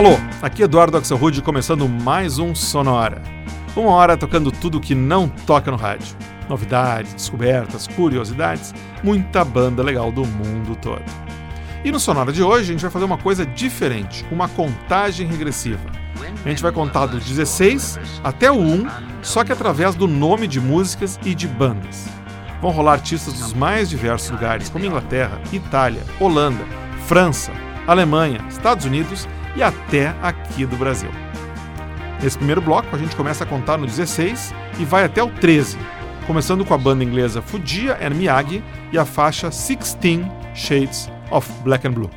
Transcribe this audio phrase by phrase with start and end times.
[0.00, 3.20] Alô, aqui Eduardo Axelrod começando mais um Sonora.
[3.76, 6.16] Uma hora tocando tudo que não toca no rádio.
[6.48, 8.72] Novidades, descobertas, curiosidades,
[9.04, 11.04] muita banda legal do mundo todo.
[11.84, 15.90] E no Sonora de hoje a gente vai fazer uma coisa diferente, uma contagem regressiva.
[16.46, 18.86] A gente vai contar do 16 até o 1,
[19.20, 22.08] só que através do nome de músicas e de bandas.
[22.62, 26.64] Vão rolar artistas dos mais diversos lugares, como Inglaterra, Itália, Holanda,
[27.06, 27.52] França,
[27.86, 31.10] Alemanha, Estados Unidos e até aqui do Brasil.
[32.22, 35.78] Nesse primeiro bloco, a gente começa a contar no 16 e vai até o 13,
[36.26, 41.86] começando com a banda inglesa Fujia and Miyagi e a faixa 16 Shades of Black
[41.86, 42.10] and Blue.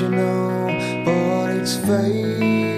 [0.00, 2.69] You know, but it's faded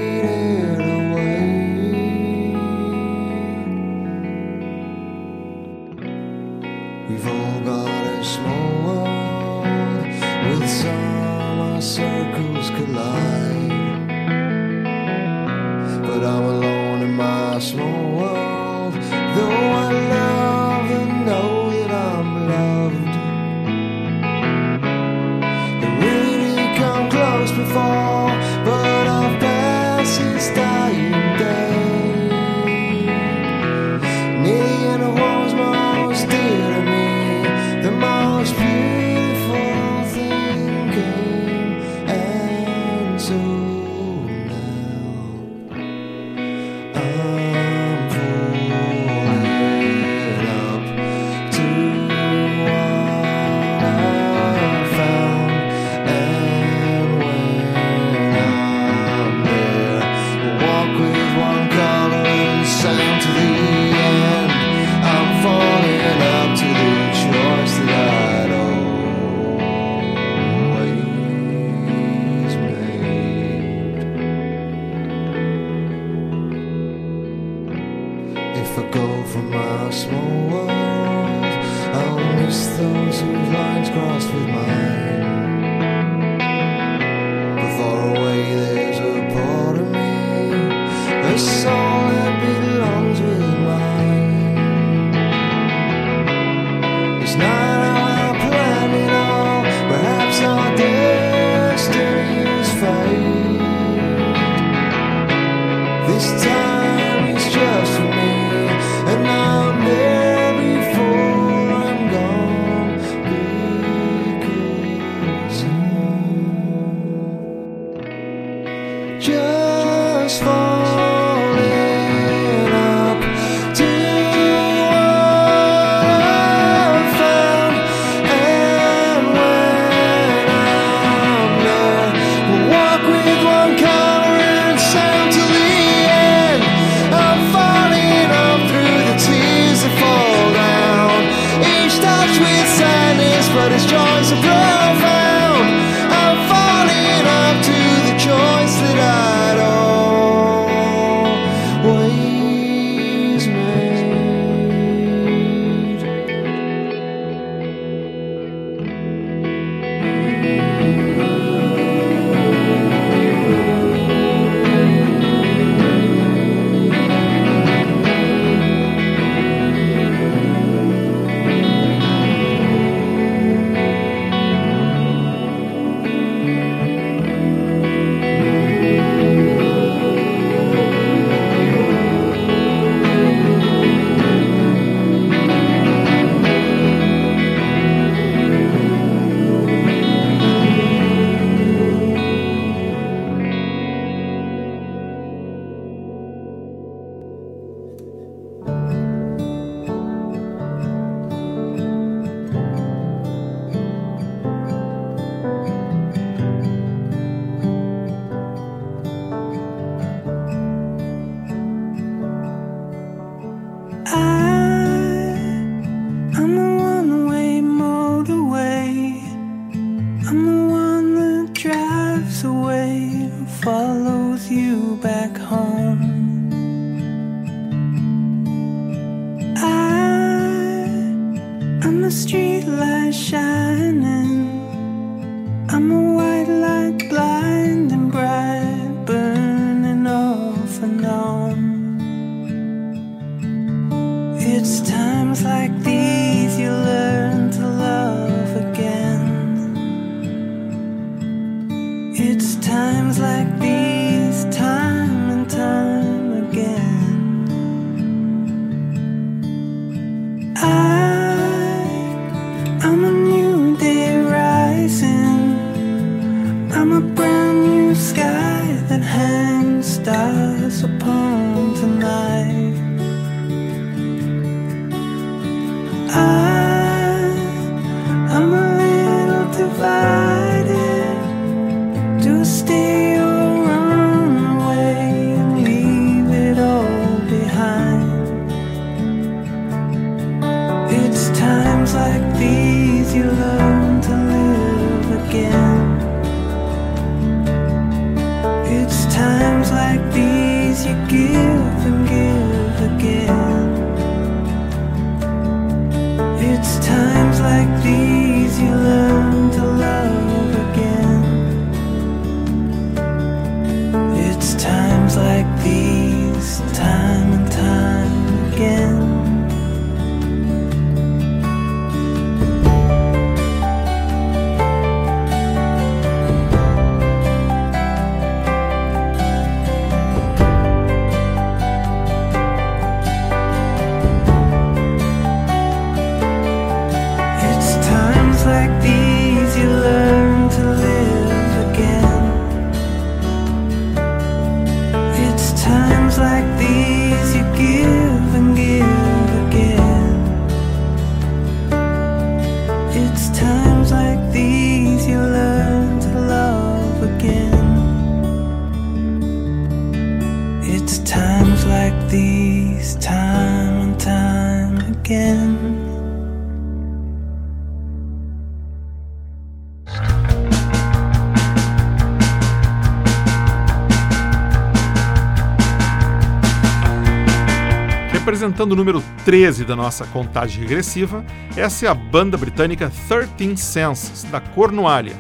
[378.52, 381.25] Representando o número 13 da nossa contagem regressiva,
[381.56, 385.14] essa é a banda britânica 13 Senses, da Cornualha,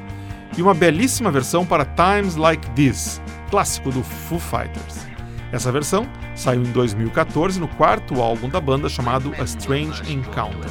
[0.54, 5.06] e uma belíssima versão para Times Like This, clássico do Foo Fighters.
[5.50, 10.70] Essa versão saiu em 2014 no quarto álbum da banda chamado A Strange Encounter.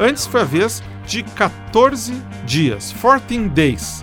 [0.00, 4.02] Antes foi a vez de 14 dias, 14 Days,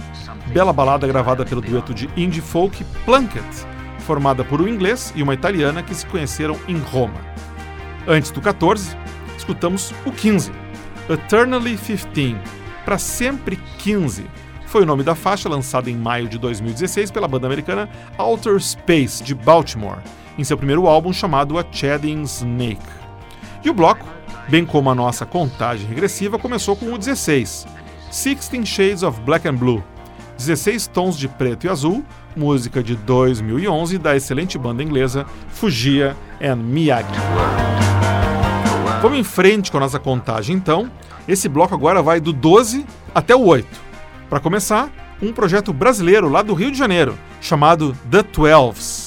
[0.54, 3.68] bela balada gravada pelo dueto de indie folk Plunkett,
[4.06, 7.20] formada por um inglês e uma italiana que se conheceram em Roma.
[8.08, 8.96] Antes do 14,
[9.36, 10.52] escutamos o 15,
[11.10, 12.38] Eternally 15,
[12.86, 14.26] para sempre 15.
[14.68, 19.24] Foi o nome da faixa lançada em maio de 2016 pela banda americana Outer Space
[19.24, 20.00] de Baltimore,
[20.38, 22.86] em seu primeiro álbum chamado A Shedding Snake.
[23.64, 24.06] E o bloco,
[24.48, 27.66] bem como a nossa contagem regressiva, começou com o 16,
[28.12, 29.84] Sixteen Shades of Black and Blue,
[30.38, 36.58] 16 tons de preto e azul, música de 2011 da excelente banda inglesa Fugia and
[36.58, 37.08] Miyagi.
[39.02, 40.90] Vamos em frente com a nossa contagem então.
[41.28, 43.68] Esse bloco agora vai do 12 até o 8.
[44.30, 44.90] Para começar,
[45.22, 49.05] um projeto brasileiro lá do Rio de Janeiro, chamado The Twelves.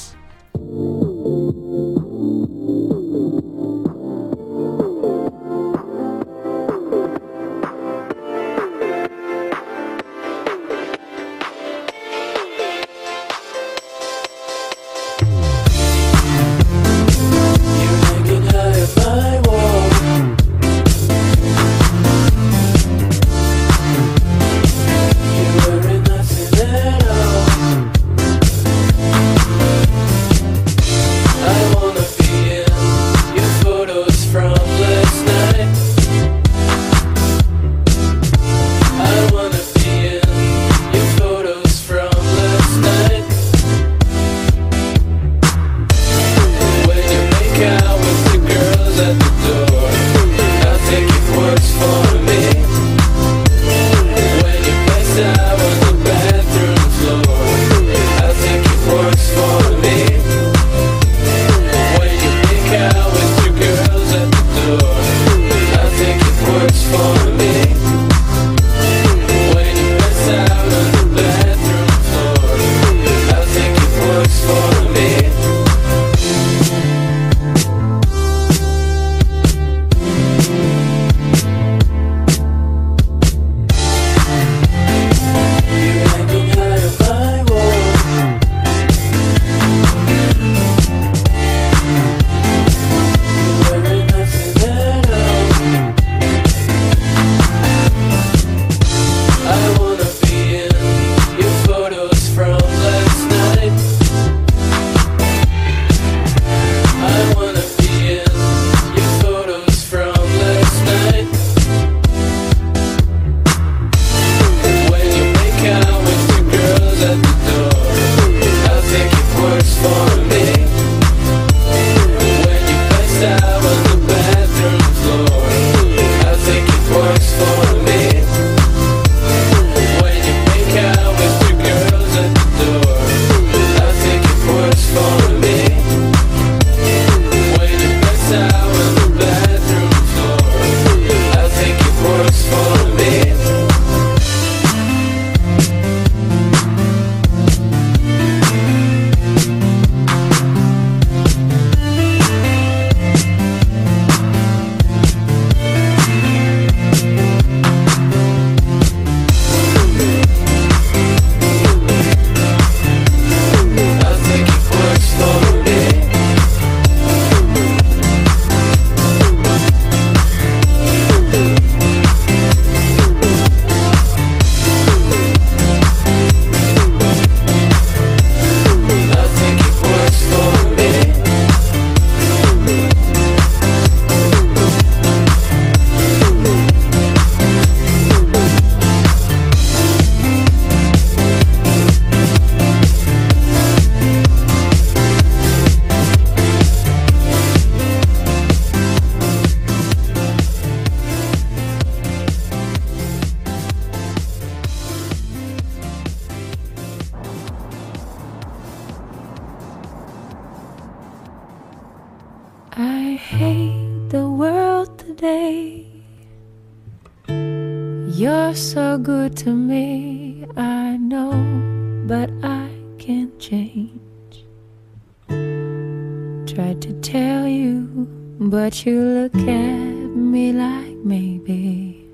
[228.69, 232.07] But you look at me like maybe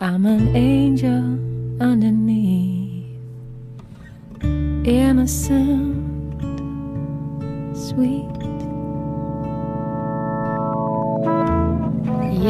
[0.00, 1.24] I'm an angel
[1.82, 3.18] underneath.
[4.86, 6.38] Innocent,
[7.74, 8.38] sweet.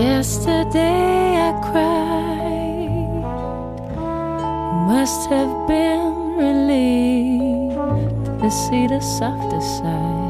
[0.00, 3.22] Yesterday I cried,
[4.92, 7.76] must have been relieved
[8.42, 10.21] to see the softer side.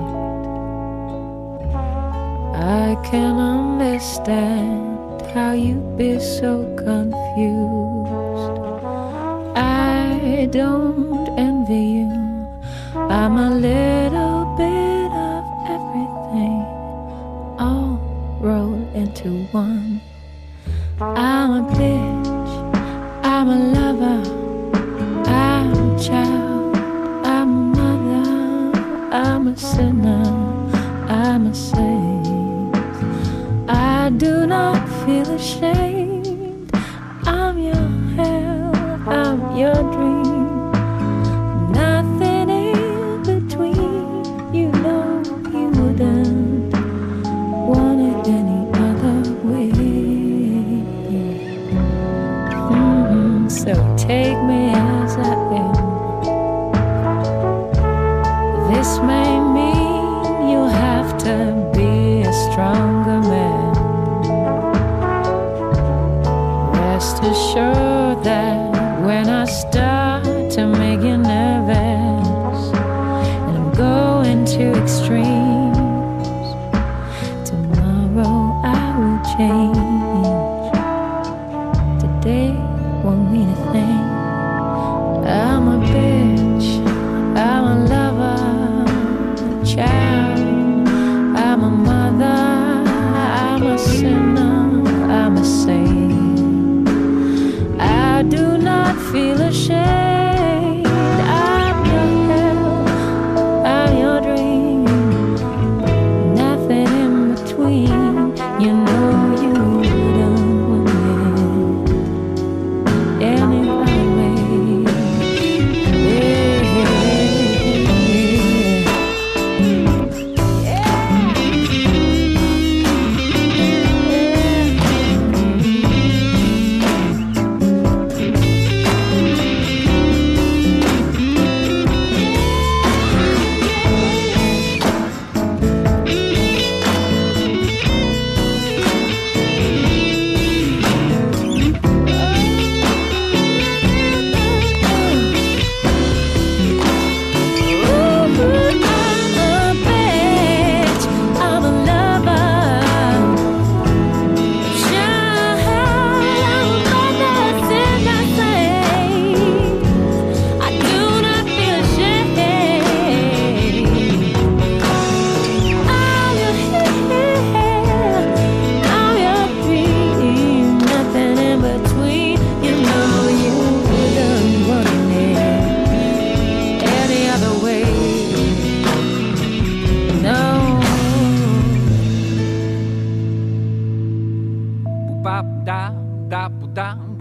[2.62, 8.60] I can understand how you be so confused.
[9.56, 12.48] I don't envy you.
[12.94, 15.42] I'm a little bit of
[15.74, 16.62] everything,
[17.58, 17.98] all
[18.40, 20.00] rolled into one.
[21.00, 24.22] I'm a bitch, I'm a lover,
[25.28, 26.76] I'm a child,
[27.26, 28.78] I'm a mother,
[29.12, 30.22] I'm a sinner,
[31.08, 31.91] I'm a saint.
[35.04, 36.70] Feel ashamed.
[37.24, 39.91] I'm your hell, I'm your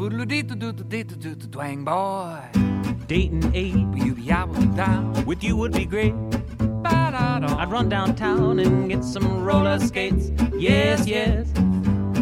[0.01, 2.39] boodle dee doo doo dee doo doo twang boy.
[3.05, 5.13] Dating eight You be out with down.
[5.27, 6.15] with you would be great.
[7.61, 10.31] I'd run downtown and get some roller skates.
[10.57, 11.45] Yes, yes.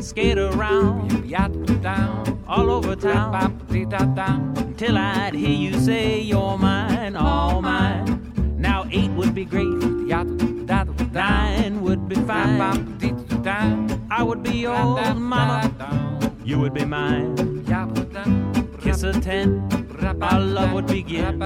[0.01, 2.43] Skate around You be out down.
[2.49, 4.27] all over town Bop dee da da.
[4.57, 8.57] until I'd hear you say you're mine, all mine.
[8.57, 9.77] Now eight would be great.
[11.13, 12.97] Nine would be fine.
[12.97, 13.97] dee da da.
[14.11, 15.71] I would be your mama.
[16.43, 17.58] You would be mine.
[17.79, 18.23] Yeah, but da.
[18.81, 19.69] Kiss a ten.
[20.21, 21.39] Our love would begin.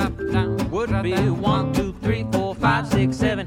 [0.72, 3.46] Would be one, two, three, four, five, six, seven,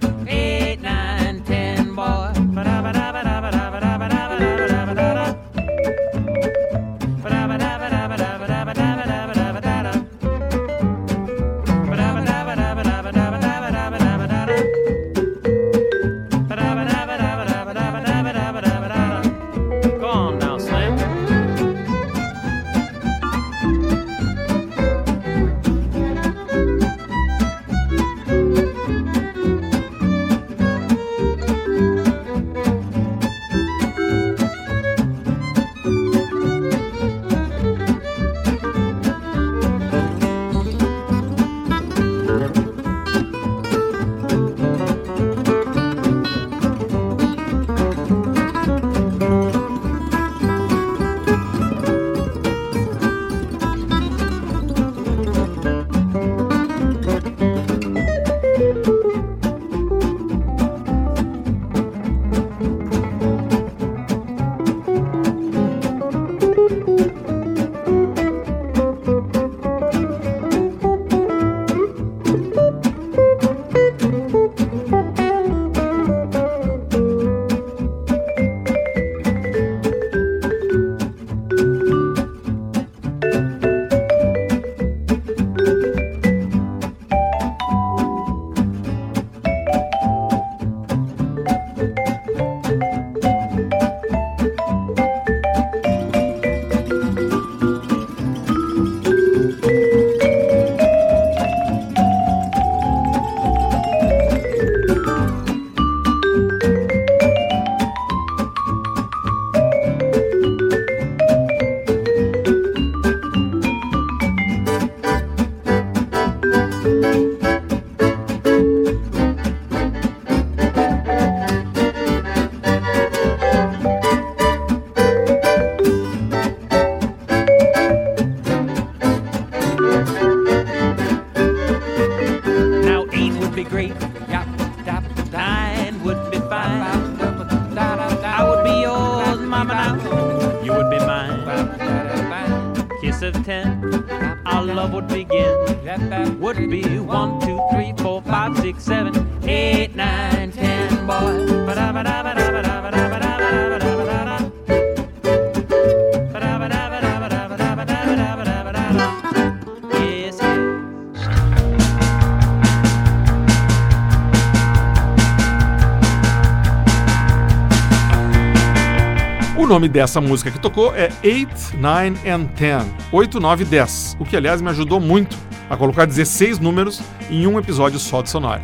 [169.66, 172.84] O nome dessa música que tocou é 8, 9 and 10.
[173.10, 174.16] 8, 9 e 10.
[174.20, 175.36] O que, aliás, me ajudou muito
[175.68, 178.62] a colocar 16 números em um episódio só de Sonora.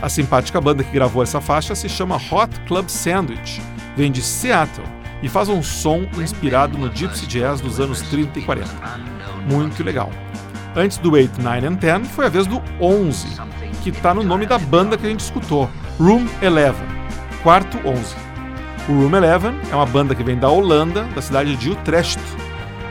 [0.00, 3.60] A simpática banda que gravou essa faixa se chama Hot Club Sandwich,
[3.94, 4.86] vem de Seattle
[5.22, 8.70] e faz um som inspirado no Gypsy Jazz dos anos 30 e 40.
[9.50, 10.08] Muito legal.
[10.74, 13.38] Antes do 8, 9 and 10 foi a vez do 11,
[13.82, 15.68] que está no nome da banda que a gente escutou,
[16.00, 16.74] Room 11,
[17.42, 18.31] quarto 11.
[18.88, 22.18] O Room 11 é uma banda que vem da Holanda, da cidade de Utrecht.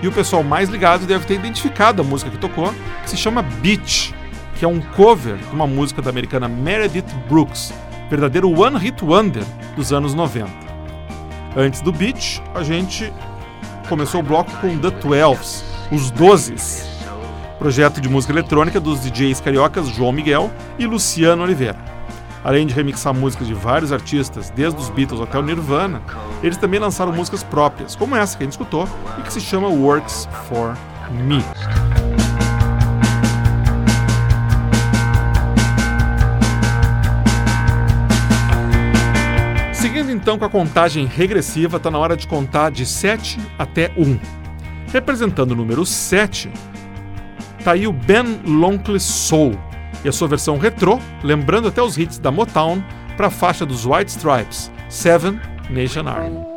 [0.02, 2.74] E o pessoal mais ligado deve ter identificado a música que tocou,
[3.04, 4.16] que se chama Beach,
[4.56, 7.74] que é um cover de uma música da americana Meredith Brooks,
[8.10, 9.44] verdadeiro One Hit Wonder
[9.76, 10.50] dos anos 90.
[11.58, 13.12] Antes do Beach, a gente
[13.90, 16.88] começou o bloco com The Twelves, os Dozes,
[17.60, 20.50] projeto de música eletrônica dos DJs cariocas João Miguel
[20.80, 21.91] e Luciano Oliveira.
[22.44, 26.02] Além de remixar músicas de vários artistas, desde os Beatles até o Nirvana,
[26.42, 28.88] eles também lançaram músicas próprias, como essa que a gente escutou
[29.20, 30.76] e que se chama Works for
[31.12, 31.44] Me.
[39.72, 44.20] Seguindo então com a contagem regressiva, está na hora de contar de 7 até 1.
[44.92, 46.52] Representando o número 7,
[47.64, 49.60] tá aí o Ben Lonkley Soul
[50.04, 52.84] e a sua versão retrô, lembrando até os hits da Motown
[53.16, 56.51] para a faixa dos White Stripes, Seven Nation Army.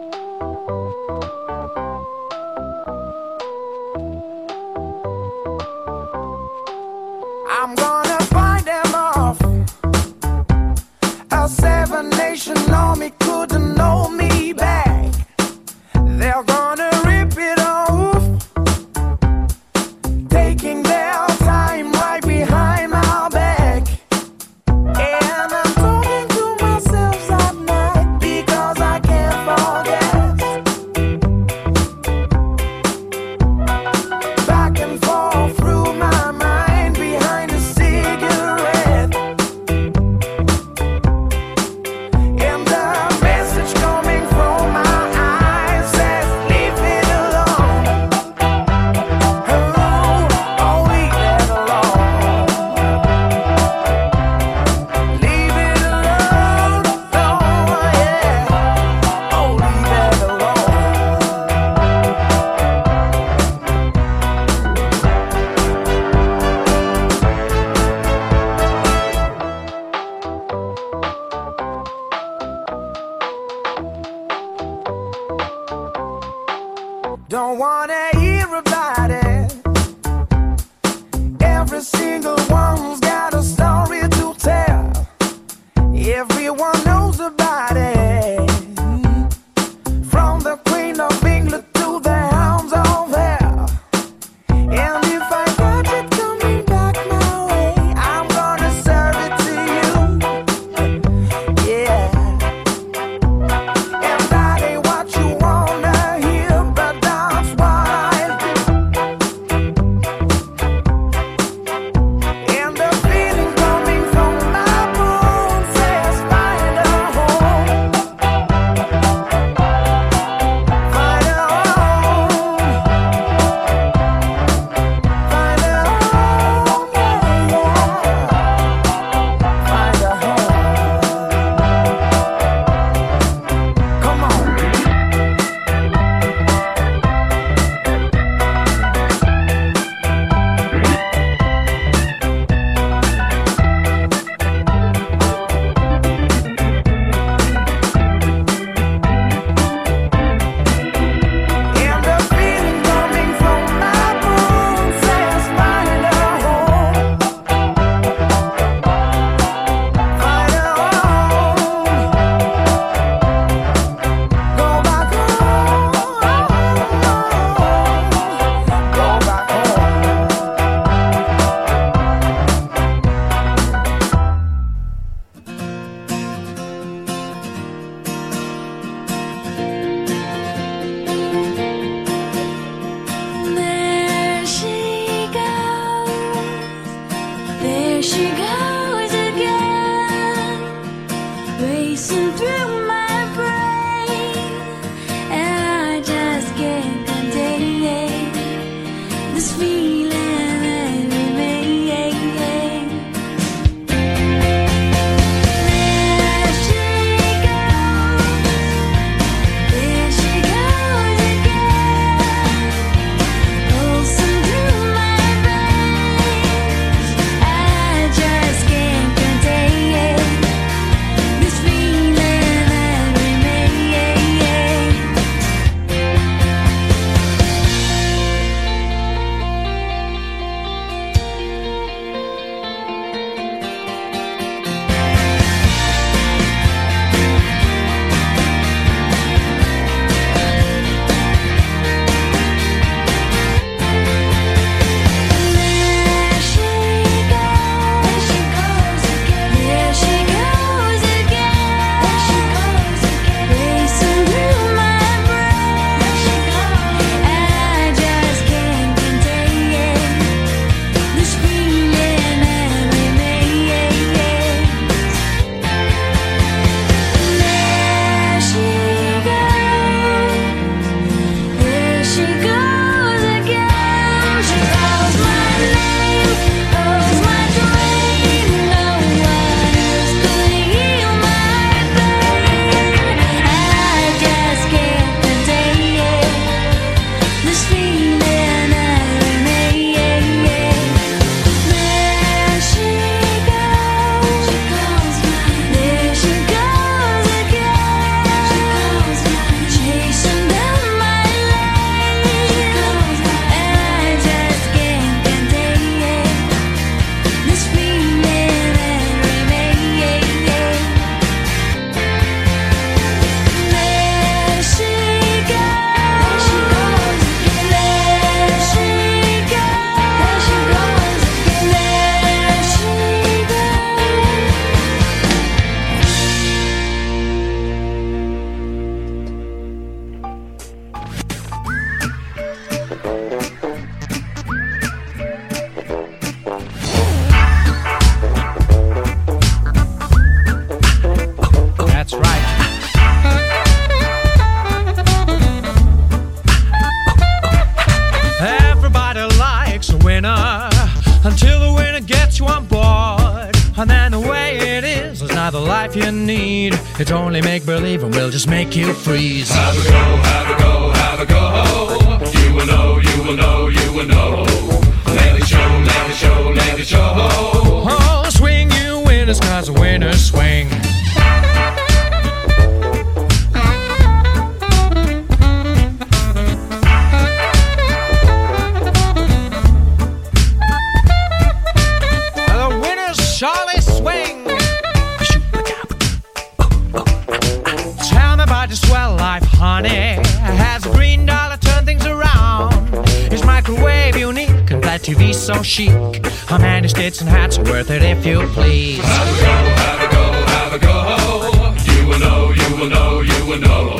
[403.61, 403.99] Manolo.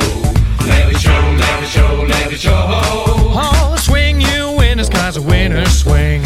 [0.67, 3.33] Lavish, oh, show, oh, lavish, oh.
[3.37, 6.23] Oh, swing you winners, cause a winner swing.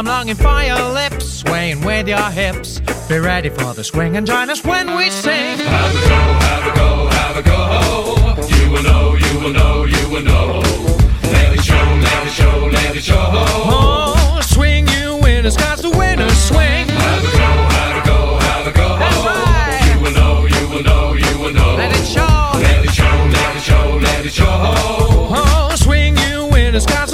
[0.00, 2.80] I'm longing for your lips, swaying with your hips.
[3.06, 5.58] Be ready for the swing and join us when we sing.
[5.58, 8.46] Have a go, have a go, have a go.
[8.48, 10.62] You will know, you will know, you will know.
[11.24, 13.28] Let it show, let it show, let it show.
[13.30, 16.88] Oh, swing you winners, cause the winners swing.
[16.88, 17.44] Have a go,
[17.76, 18.98] have a go, have a go.
[19.00, 19.92] That's right.
[19.92, 21.76] You will know, you will know, you will know.
[21.76, 22.52] Let it show.
[22.54, 24.46] Let it show, let it show, let it show.
[24.48, 27.09] Oh, swing you winners, cause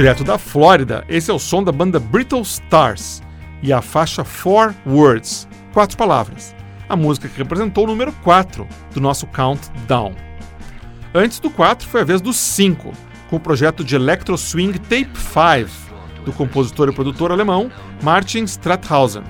[0.00, 3.22] Direto da Flórida, esse é o som da banda Brittle Stars
[3.62, 6.56] e a faixa Four Words, quatro palavras,
[6.88, 10.14] a música que representou o número 4 do nosso Countdown.
[11.14, 12.92] Antes do 4 foi a vez do 5,
[13.28, 17.70] com o projeto de Electro Swing Tape 5, do compositor e produtor alemão
[18.02, 19.24] Martin Stratthausen.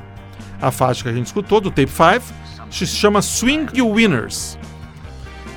[0.62, 2.32] A faixa que a gente escutou do Tape 5
[2.70, 4.56] se chama Swing You Winners.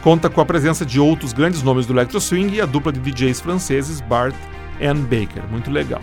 [0.02, 3.00] Conta com a presença de outros grandes nomes do electro swing e a dupla de
[3.00, 4.34] DJs franceses Bart
[4.82, 5.44] and Baker.
[5.50, 6.02] Muito legal.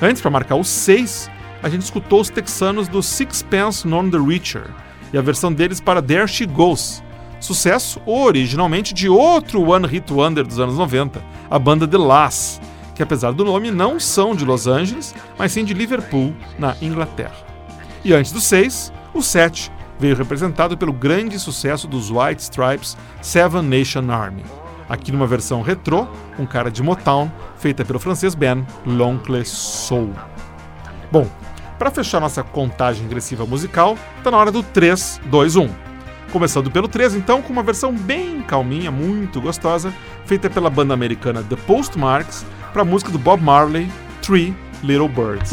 [0.00, 1.30] Antes, para marcar os seis,
[1.62, 4.68] a gente escutou os texanos do Sixpence None the Richer
[5.12, 7.02] e a versão deles para There She Goes,
[7.38, 12.60] sucesso originalmente de outro One Hit Wonder dos anos 90, a banda The Lass,
[12.94, 17.36] que apesar do nome não são de Los Angeles, mas sim de Liverpool, na Inglaterra.
[18.04, 23.62] E antes do 6, o 7 veio representado pelo grande sucesso dos White Stripes Seven
[23.62, 24.44] Nation Army,
[24.92, 26.06] aqui numa versão retrô,
[26.38, 30.12] um cara de Motown, feita pelo francês Ben L'Oncle Soul.
[31.10, 31.26] Bom,
[31.78, 35.68] para fechar nossa contagem regressiva musical, tá na hora do 3, 2, 1.
[36.30, 39.92] Começando pelo 3, então, com uma versão bem calminha, muito gostosa,
[40.26, 43.90] feita pela banda americana The Postmarks, para a música do Bob Marley,
[44.20, 45.52] Three Little Birds.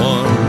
[0.00, 0.42] one.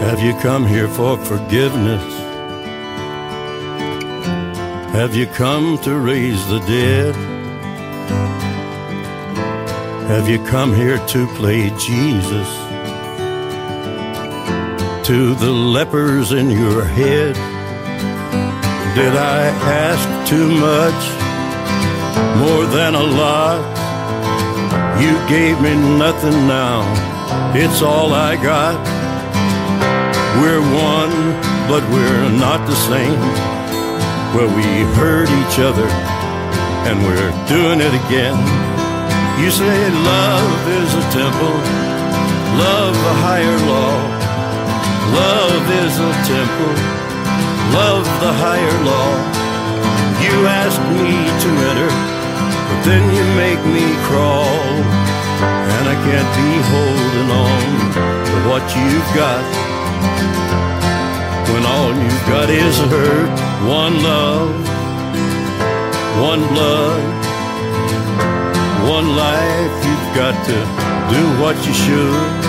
[0.00, 2.02] Have you come here for forgiveness?
[4.92, 7.14] Have you come to raise the dead?
[10.08, 12.48] Have you come here to play Jesus?
[15.06, 17.55] To the lepers in your head?
[18.96, 19.52] Did I
[19.84, 21.02] ask too much?
[22.40, 23.60] More than a lot?
[24.96, 26.80] You gave me nothing now.
[27.54, 28.80] It's all I got.
[30.40, 31.12] We're one,
[31.68, 33.20] but we're not the same.
[34.32, 34.64] Well, we
[34.96, 35.88] hurt each other,
[36.88, 38.38] and we're doing it again.
[39.36, 41.56] You say love is a temple,
[42.64, 43.92] love a higher law.
[45.20, 47.05] Love is a temple,
[47.72, 49.10] love the higher law.
[50.22, 51.90] You ask me to enter,
[52.68, 54.62] but then you make me crawl.
[55.76, 57.66] And I can't be holding on
[58.28, 59.44] to what you've got.
[61.52, 63.30] When all you've got is hurt,
[63.68, 64.50] one love,
[66.20, 67.04] one blood,
[68.88, 69.74] one life.
[69.86, 70.58] You've got to
[71.14, 72.46] do what you should.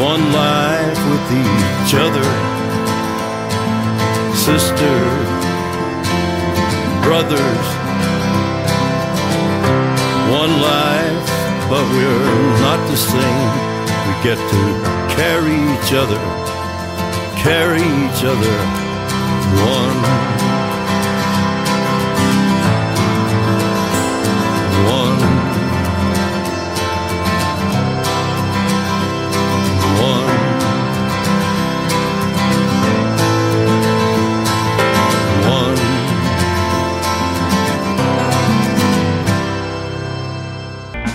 [0.00, 2.26] One life with each other,
[4.44, 5.28] sisters,
[7.06, 7.66] brothers.
[10.34, 11.28] One life,
[11.70, 13.52] but we're not the same.
[14.06, 14.62] We get to
[15.14, 16.18] carry each other,
[17.36, 18.56] carry each other.
[19.64, 20.02] One.
[20.02, 20.41] One.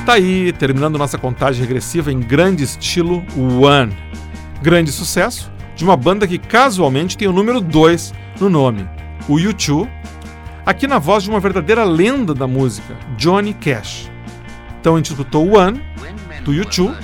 [0.08, 3.94] Tá aí, terminando nossa contagem regressiva em grande estilo One.
[4.62, 8.88] Grande sucesso de uma banda que casualmente tem o número 2 no nome,
[9.28, 9.86] o U2,
[10.66, 14.10] aqui na voz de uma verdadeira lenda da música, Johnny Cash.
[14.80, 15.82] Então a gente escutou One,
[16.46, 16.96] do U2,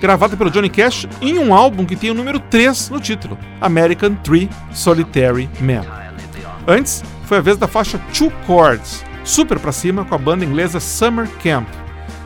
[0.00, 4.14] gravada pelo Johnny Cash em um álbum que tem o número 3 no título, American
[4.14, 5.84] Tree Solitary Man.
[6.66, 10.78] Antes, foi a vez da faixa Two Chords, super pra cima com a banda inglesa
[10.78, 11.66] Summer Camp,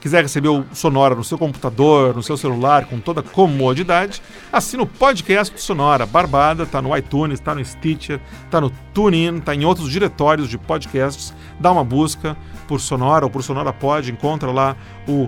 [0.06, 4.22] Quiser receber o Sonora no seu computador, no seu celular, com toda comodidade,
[4.54, 6.06] assina o podcast do Sonora.
[6.06, 8.22] Barbada, tá no iTunes, tá no Stitcher,
[8.52, 11.34] tá no TuneIn, tá em outros diretórios de podcasts.
[11.60, 14.78] Dá uma busca por Sonora ou por Sonora Pod, encontra lá
[15.08, 15.28] o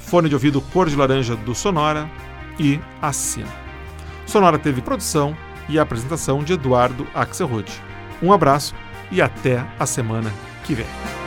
[0.00, 2.10] fone de ouvido cor de laranja do Sonora
[2.58, 3.48] e assina.
[4.26, 5.36] Sonora teve produção
[5.68, 7.70] e apresentação de Eduardo Axelrod.
[8.22, 8.74] Um abraço
[9.10, 10.32] e até a semana
[10.64, 11.19] que vem.